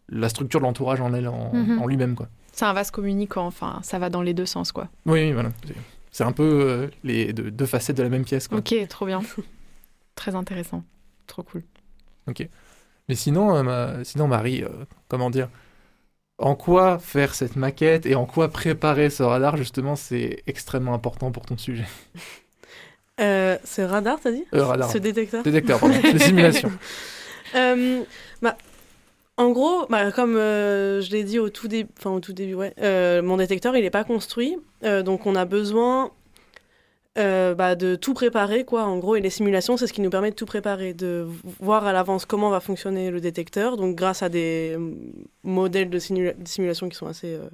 [0.09, 1.79] la structure de l'entourage en, en, mm-hmm.
[1.79, 2.15] en lui-même.
[2.15, 2.27] quoi.
[2.51, 4.89] C'est un vaste communicant, enfin, ça va dans les deux sens, quoi.
[5.05, 5.49] Oui, voilà.
[6.11, 8.47] C'est un peu euh, les deux, facettes de la même pièce.
[8.47, 8.59] Quoi.
[8.59, 9.21] Ok, trop bien.
[10.15, 10.83] Très intéressant.
[11.27, 11.63] Trop cool.
[12.27, 12.47] Ok.
[13.07, 14.69] Mais sinon, euh, sinon Marie, euh,
[15.07, 15.49] comment dire
[16.37, 21.31] En quoi faire cette maquette et en quoi préparer ce radar, justement, c'est extrêmement important
[21.31, 21.87] pour ton sujet?
[23.21, 24.45] Euh, Ce radar, t'as dit?
[24.53, 24.89] Radar.
[24.89, 25.43] Ce détecteur?
[25.43, 25.93] Détecteur, pardon.
[26.13, 26.71] de simulation.
[27.53, 28.55] bah,
[29.39, 32.73] en gros, bah, comme je l'ai dit au tout, début, ouais,
[33.21, 34.57] mon détecteur, il n'est pas construit.
[34.83, 36.11] donc, on a besoin
[37.19, 39.15] euh, bah, de tout préparer, quoi, en gros.
[39.15, 41.27] Et les simulations, c'est ce qui nous permet de tout préparer, de
[41.59, 44.77] voir à l'avance comment va fonctionner le détecteur, donc grâce à des
[45.43, 47.49] modèles de, simulation qui sont assez euh,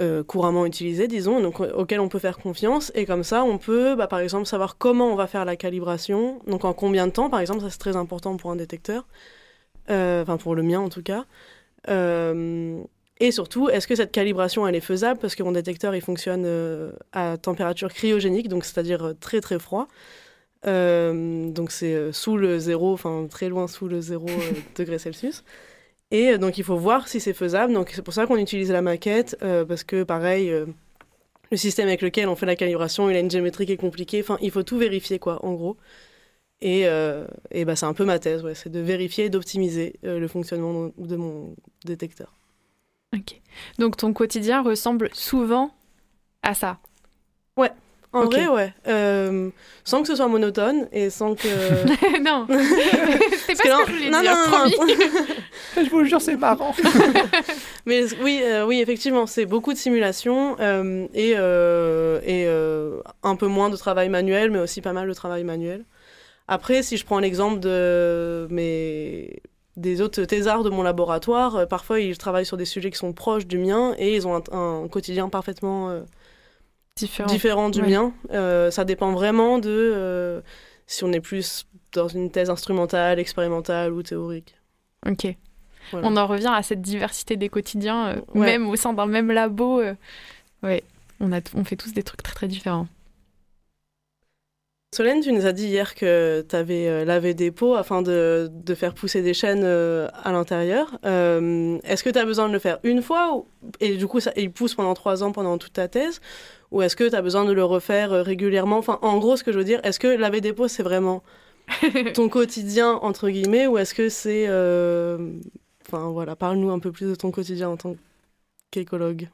[0.00, 2.92] euh, couramment utilisés, disons, auxquels on peut faire confiance.
[2.94, 6.38] Et comme ça, on peut, bah, par exemple, savoir comment on va faire la calibration,
[6.46, 9.06] donc en combien de temps, par exemple, ça c'est très important pour un détecteur,
[9.88, 11.24] enfin pour le mien en tout cas.
[13.18, 15.18] Et surtout, est-ce que cette calibration, elle est faisable?
[15.20, 19.58] Parce que mon détecteur, il fonctionne euh, à température cryogénique, donc c'est-à-dire euh, très très
[19.58, 19.88] froid.
[20.66, 24.26] Euh, donc c'est sous le zéro, enfin très loin sous le zéro
[24.76, 25.44] degré Celsius.
[26.10, 27.72] Et donc il faut voir si c'est faisable.
[27.72, 30.52] Donc c'est pour ça qu'on utilise la maquette, parce que pareil,
[31.50, 34.20] le système avec lequel on fait la calibration, il a une géométrie qui est compliquée.
[34.20, 35.76] Enfin, il faut tout vérifier, quoi, en gros.
[36.62, 36.82] Et,
[37.50, 40.90] et bah, c'est un peu ma thèse, ouais, c'est de vérifier et d'optimiser le fonctionnement
[40.96, 42.32] de mon détecteur.
[43.14, 43.40] Ok.
[43.78, 45.70] Donc ton quotidien ressemble souvent
[46.42, 46.78] à ça?
[48.12, 48.32] En Ok.
[48.32, 48.72] vrai, ouais.
[48.86, 49.50] Euh,
[49.84, 51.48] sans que ce soit monotone et sans que.
[52.22, 54.76] non, c'est Parce pas que ce que je voulais non, dire, non, non, promis.
[54.78, 55.84] non.
[55.84, 56.74] Je vous jure, c'est marrant.
[57.84, 63.36] Mais oui, euh, oui, effectivement, c'est beaucoup de simulation euh, et, euh, et euh, un
[63.36, 65.84] peu moins de travail manuel, mais aussi pas mal de travail manuel.
[66.48, 69.40] Après, si je prends l'exemple de mes
[69.76, 73.12] des autres thésards de mon laboratoire, euh, parfois ils travaillent sur des sujets qui sont
[73.12, 74.42] proches du mien et ils ont un,
[74.84, 76.00] un quotidien parfaitement euh,
[76.96, 77.28] Différent.
[77.28, 77.90] différent du Ouais.
[77.90, 78.14] mien.
[78.30, 80.40] Euh, ça dépend vraiment de euh,
[80.86, 84.54] si on est plus dans une thèse instrumentale, expérimentale ou théorique.
[85.06, 85.26] Ok.
[85.90, 86.08] Voilà.
[86.08, 88.46] On en revient à cette diversité des quotidiens, Ouais.
[88.46, 89.82] même au sein d'un même labo.
[90.62, 90.82] ouais,
[91.20, 92.88] on, a on fait tous des trucs très très différents.
[94.94, 98.74] Solène, tu nous as dit hier que tu avais lavé des pots afin de, de
[98.74, 100.98] faire pousser des chaînes euh, à l'intérieur.
[101.04, 103.44] Euh, Est-ce que tu as besoin de le faire une fois
[103.80, 106.20] et du coup ça, il pousse pendant trois ans pendant toute ta thèse?
[106.70, 108.78] Ou est-ce que tu as besoin de le refaire euh, régulièrement?
[108.78, 111.22] Enfin, en gros, ce que je veux dire, est-ce que laver des pots, c'est vraiment
[112.14, 114.46] ton quotidien, entre guillemets, ou est-ce que c'est...
[114.48, 115.18] euh,
[115.88, 117.96] Enfin voilà, parle-nous un peu plus de ton quotidien en tant
[118.72, 119.28] qu'écologue.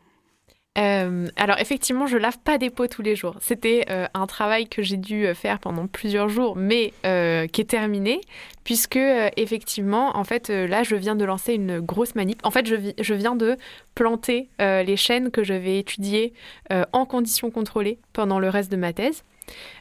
[0.78, 3.37] Euh, alors effectivement, je lave pas des pots tous les jours.
[3.40, 7.68] C'était euh, un travail que j'ai dû euh, faire pendant plusieurs jours, mais qui est
[7.68, 8.20] terminé,
[8.64, 8.98] puisque
[9.37, 12.40] effectivement, en fait, là, je viens de lancer une grosse manip.
[12.44, 13.56] En fait, je, je viens de
[13.94, 16.32] planter les chaînes que je vais étudier
[16.70, 19.24] en conditions contrôlées pendant le reste de ma thèse.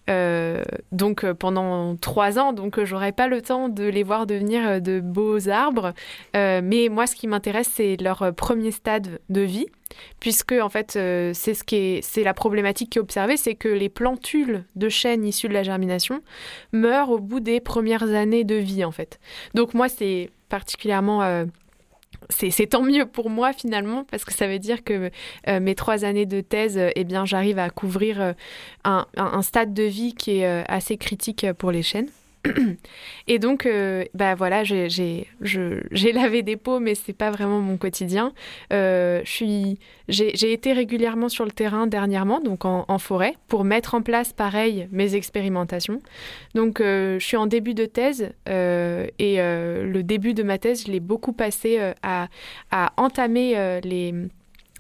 [0.10, 4.26] Euh, donc euh, pendant trois ans, donc euh, j'aurai pas le temps de les voir
[4.26, 5.94] devenir de beaux arbres.
[6.34, 9.68] Mais moi, ce qui m'intéresse, c'est leur premier stade de vie
[10.22, 13.68] puisque en fait c'est ce qui est c'est la problématique qui est observée, c'est que
[13.68, 16.22] les plantules de chêne issues de la germination
[16.72, 19.20] meurent au bout des premières années de vie en fait.
[19.54, 21.46] Donc moi c'est particulièrement
[22.30, 25.12] c'est tant mieux pour moi finalement parce que ça veut dire que
[25.48, 28.34] euh, mes trois années de thèse, euh, eh bien j'arrive à couvrir euh,
[28.84, 32.10] un, un- stade de vie qui est assez critique pour les chênes.
[33.28, 35.28] Et donc, euh, bah voilà, j'ai
[36.14, 38.34] lavé des pots, mais c'est pas vraiment mon quotidien.
[38.74, 44.34] Euh, j'ai été régulièrement sur le terrain dernièrement, donc en, forêt, pour mettre en place,
[44.34, 46.02] pareil, mes expérimentations.
[46.56, 50.86] Donc, euh, je suis en début de thèse euh, et le début de ma thèse,
[50.86, 52.28] je l'ai beaucoup passé à,
[52.98, 54.14] entamer les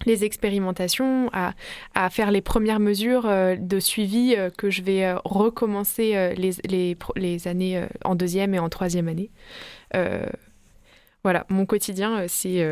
[0.06, 1.54] les expérimentations, à,
[1.96, 6.34] à faire les premières mesures euh, de suivi euh, que je vais euh, recommencer euh,
[6.34, 9.30] les, les, pro- les années euh, en deuxième et en troisième année.
[9.96, 10.26] Euh,
[11.24, 12.66] voilà, mon quotidien, c'est,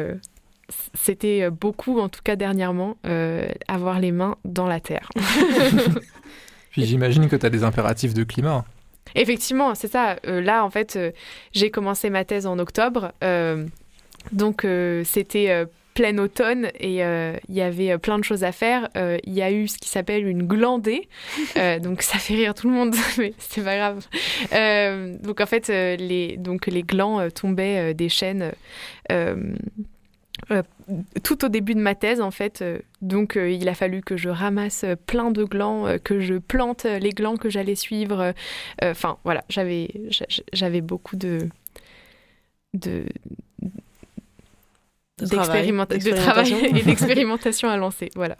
[0.96, 5.10] c'était beaucoup, en tout cas dernièrement, euh, avoir les mains dans la terre.
[6.72, 8.66] Puis j'imagine que tu as des impératifs de climat.
[9.16, 10.18] Effectivement, c'est ça.
[10.28, 11.12] Euh, là, en fait, euh,
[11.52, 13.12] j'ai commencé ma thèse en octobre.
[13.24, 13.66] euh,
[14.32, 15.66] donc, euh, c'était euh,
[16.00, 18.88] plein automne et euh, il y avait euh, plein de choses à faire.
[18.96, 21.10] Euh, Il y a eu ce qui s'appelle une glandée.
[21.58, 24.08] Euh, donc, ça fait rire tout le monde, mais c'est pas grave.
[25.24, 28.08] Donc, en fait, les, donc, les glands tombaient des
[29.12, 29.54] euh,
[30.52, 30.64] euh,
[31.24, 32.62] tout au début de ma thèse, en fait.
[32.62, 36.86] Euh, donc, euh, il a fallu que je ramasse plein de glands, que je plante
[36.86, 38.34] les glands que j'allais suivre.
[38.82, 41.50] Enfin, voilà, j'avais j'a- j'avais beaucoup de
[42.74, 43.06] de
[45.26, 48.10] d'expérimenta- de travail et d'expérimentation à lancer.
[48.16, 48.36] Voilà.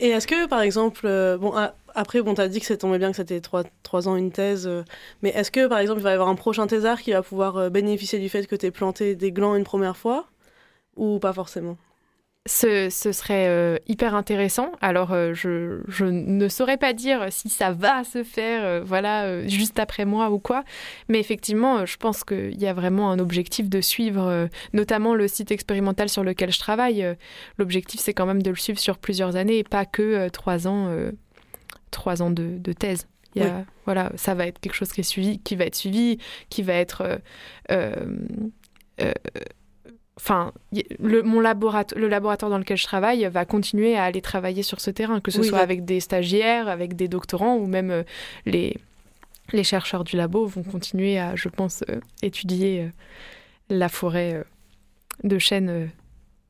[0.00, 2.98] Et est-ce que, par exemple, euh, bon, a- après, bon, t'as dit que ça tombait
[2.98, 4.82] bien que c'était trois, trois ans une thèse, euh,
[5.22, 7.56] mais est-ce que, par exemple, il va y avoir un prochain thésard qui va pouvoir
[7.56, 10.26] euh, bénéficier du fait que t'aies planté des glands une première fois
[10.96, 11.76] Ou pas forcément?
[12.46, 14.70] Ce, ce serait euh, hyper intéressant.
[14.82, 19.46] Alors, euh, je, je ne saurais pas dire si ça va se faire, euh, voilà,
[19.48, 20.62] juste après moi ou quoi.
[21.08, 25.52] Mais effectivement, je pense qu'il y a vraiment un objectif de suivre, notamment le site
[25.52, 27.16] expérimental sur lequel je travaille.
[27.56, 30.94] L'objectif, c'est quand même de le suivre sur plusieurs années et pas que trois ans,
[31.90, 33.06] trois ans de, de thèse.
[33.34, 35.74] Il y a- Voilà, ça va être quelque chose qui est suivi, qui va être
[35.76, 36.18] suivi,
[36.50, 37.20] qui va être
[40.16, 40.52] Enfin,
[41.00, 44.80] le, mon laboratoire, le laboratoire dans lequel je travaille va continuer à aller travailler sur
[44.80, 48.04] ce terrain, que ce Oui, soit avec des stagiaires, avec des doctorants ou même euh,
[48.46, 48.76] les,
[49.52, 52.88] les chercheurs du labo vont continuer à, je pense, euh, étudier euh,
[53.70, 54.44] la forêt
[55.24, 55.90] de chênes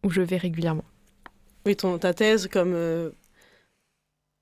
[0.02, 0.84] où je vais régulièrement.
[1.64, 2.76] Oui, ton, ta thèse, comme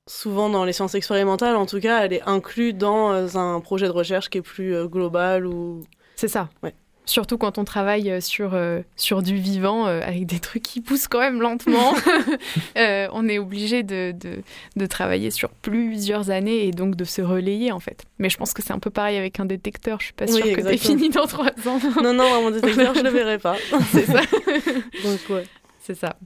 [0.09, 3.93] souvent dans les sciences expérimentales, en tout cas, elle est inclue dans un projet de
[3.93, 5.85] recherche qui est plus global ou.
[6.17, 6.51] C'est ça.
[6.65, 6.75] Ouais.
[7.05, 8.57] Surtout quand on travaille sur,
[8.97, 11.95] sur du vivant, avec des trucs qui poussent quand même lentement.
[12.77, 14.39] on est obligé de, de,
[14.77, 18.05] de, travailler sur plusieurs années et donc de se relayer en fait.
[18.19, 19.99] Mais je pense que c'est un peu pareil avec un détecteur.
[20.01, 21.81] Je suis pas sûre que c'est fini dans trois ans.
[22.03, 23.57] non, non, mon détecteur, je le verrai pas.
[23.93, 24.21] c'est ça.
[25.03, 25.47] donc, ouais.
[25.81, 26.17] C'est ça.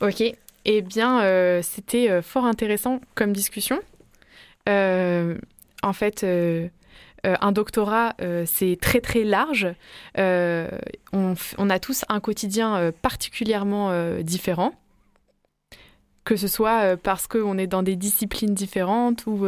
[0.00, 0.22] Ok.
[0.66, 3.80] Eh bien, c'était fort intéressant comme discussion.
[4.66, 6.26] en fait,
[7.24, 9.68] euh, un doctorat, euh, c'est très très large.
[10.18, 10.68] Euh,
[11.12, 14.72] on, a tous un quotidien particulièrement différent,
[16.24, 19.46] que ce soit parce qu'on est dans des disciplines différentes ou...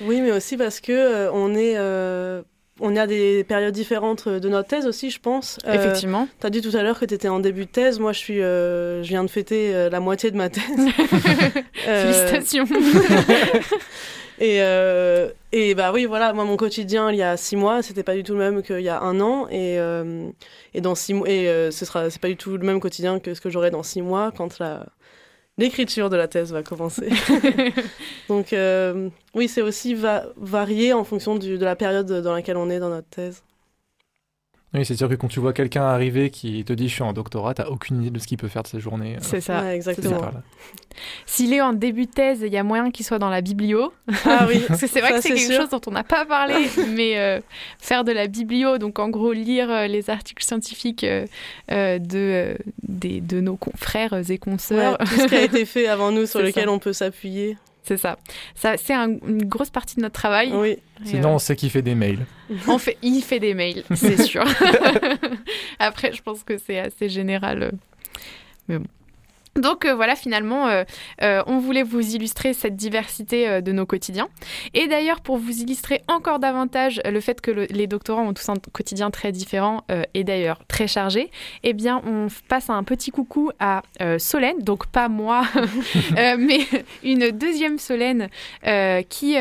[0.00, 1.76] Oui, mais aussi parce que on est...
[2.80, 5.58] On a des périodes différentes de notre thèse aussi, je pense.
[5.66, 6.26] Effectivement.
[6.40, 8.00] tu as dit tout à l'heure que tu étais en début de thèse.
[8.00, 10.64] Moi, je, suis, je viens de fêter la moitié de ma thèse.
[11.74, 12.64] Félicitations.
[14.38, 18.02] Et, euh, et bah oui, voilà, moi mon quotidien il y a six mois, c'était
[18.02, 20.30] pas du tout le même qu'il y a un an, et, euh,
[20.74, 23.20] et dans six mois, et euh, ce sera, c'est pas du tout le même quotidien
[23.20, 24.86] que ce que j'aurai dans six mois quand la
[25.58, 27.10] l'écriture de la thèse va commencer.
[28.28, 28.54] Donc
[29.34, 32.80] oui, c'est aussi va varier en fonction du, de la période dans laquelle on est
[32.80, 33.42] dans notre thèse.
[34.74, 37.12] Oui, c'est sûr que quand tu vois quelqu'un arriver qui te dit je suis en
[37.12, 39.16] doctorat, t'as aucune idée de ce qu'il peut faire de sa journée.
[39.20, 40.22] C'est ça, exactement.
[41.26, 43.92] S'il est en début de thèse, il y a moyen qu'il soit dans la biblio.
[44.24, 46.54] Ah oui, parce que c'est vrai que c'est quelque chose dont on n'a pas parlé,
[46.88, 47.40] mais euh,
[47.78, 53.20] faire de la biblio, donc en gros lire euh, les articles scientifiques euh, de, des,
[53.20, 54.96] de nos confrères et consoeurs.
[54.98, 57.58] tout ce qui a été fait avant nous sur lequel on peut s'appuyer.
[57.84, 58.16] C'est ça.
[58.54, 60.52] ça c'est une grosse partie de notre travail.
[60.54, 60.78] Oui.
[61.04, 62.24] Sinon, on sait qu'il fait des mails.
[62.68, 64.44] On fait, il fait des mails, c'est sûr.
[65.78, 67.72] Après, je pense que c'est assez général.
[68.68, 68.86] Mais bon.
[69.56, 70.84] Donc euh, voilà, finalement, euh,
[71.22, 74.28] euh, on voulait vous illustrer cette diversité de nos quotidiens.
[74.72, 78.56] Et d'ailleurs, pour vous illustrer encore davantage le fait que les doctorants ont tous un
[78.72, 79.84] quotidien très différent
[80.14, 81.30] et d'ailleurs très chargé,
[81.62, 83.82] eh bien, on passe un petit coucou à
[84.18, 85.44] Solène, donc pas moi,
[86.14, 86.60] mais
[87.02, 88.28] une deuxième Solène
[89.08, 89.36] qui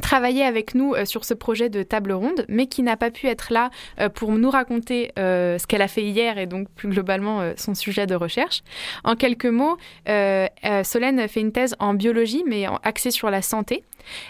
[0.00, 3.26] travailler avec nous euh, sur ce projet de table ronde, mais qui n'a pas pu
[3.26, 6.88] être là euh, pour nous raconter euh, ce qu'elle a fait hier et donc plus
[6.88, 8.62] globalement son sujet de recherche.
[9.04, 13.84] En quelques mots, Solène fait une thèse en biologie, mais axée sur la santé.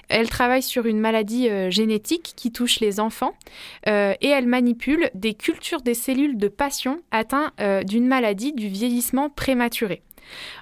[0.09, 3.35] Elle travaille sur une maladie génétique qui touche les enfants
[3.87, 7.53] et elle manipule des cultures des cellules de patients atteints
[7.85, 10.03] d'une maladie du vieillissement prématuré.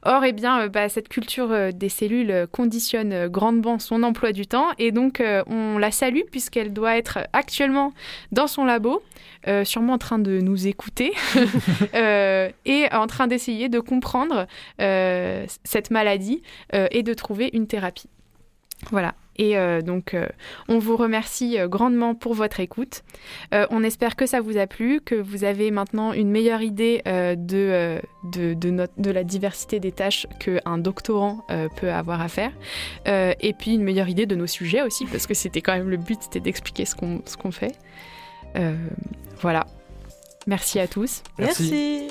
[0.05, 4.33] Or, eh bien, euh, bah, cette culture euh, des cellules euh, conditionne grandement son emploi
[4.33, 7.93] du temps et donc on la salue puisqu'elle doit être actuellement
[8.33, 9.03] dans son labo,
[9.65, 11.13] sûrement en train de nous écouter
[11.95, 14.47] et en train d'essayer de comprendre
[14.79, 18.09] cette maladie et de trouver une thérapie.
[18.91, 19.15] Voilà.
[19.37, 20.27] Et euh, donc, euh,
[20.69, 23.03] on vous remercie euh, grandement pour votre écoute.
[23.53, 28.01] on espère que ça vous a plu, que vous avez maintenant une meilleure idée de,
[28.25, 32.53] de, de, la diversité des tâches qu'un doctorant peut avoir à faire.
[33.07, 35.97] et puis, une meilleure idée de nos sujets aussi, parce que c'était quand même le
[35.97, 37.77] but, c'était d'expliquer ce qu'on qu'on fait.
[39.41, 39.67] voilà.
[40.47, 41.23] Merci à tous.
[41.39, 42.09] Merci.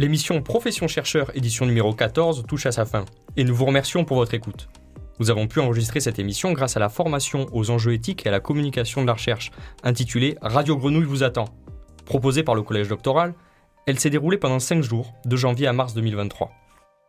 [0.00, 3.04] L'émission Profession chercheur édition numéro 14 touche à sa fin
[3.36, 4.70] et nous vous remercions pour votre écoute.
[5.18, 8.32] Nous avons pu enregistrer cette émission grâce à la formation aux enjeux éthiques et à
[8.32, 9.50] la communication de la recherche,
[9.82, 11.44] intitulée Radio Grenouille vous attend.
[12.06, 13.34] Proposée par le Collège doctoral,
[13.86, 16.50] elle s'est déroulée pendant 5 jours, de janvier à mars 2023.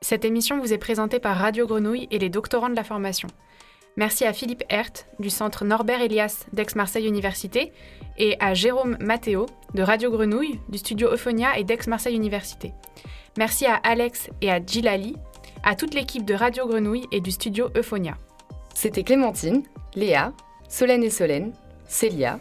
[0.02, 3.30] Cette émission vous est présentée par Radio Grenouille et les doctorants de la formation.
[3.98, 7.74] Merci à Philippe Hert du centre Norbert Elias d'Aix-Marseille Université
[8.18, 12.72] et à Jérôme Matteo de Radio Grenouille du studio Euphonia et d'Aix-Marseille Université.
[13.38, 15.16] Merci à Alex et à Gilali,
[15.64, 18.18] à toute l'équipe de Radio Grenouille et du studio Euphonia.
[18.74, 19.64] C'était Clémentine,
[19.96, 20.34] Léa,
[20.70, 21.54] Solène et Solène,
[21.86, 22.40] Célia,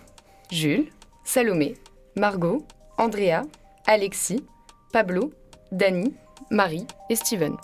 [0.50, 0.88] Jules,
[1.24, 1.74] Salomé,
[2.16, 2.64] Margot,
[2.96, 3.42] Andrea,
[3.86, 4.44] Alexis,
[4.92, 5.32] Pablo,
[5.72, 6.14] Dany,
[6.50, 7.56] Marie et Steven.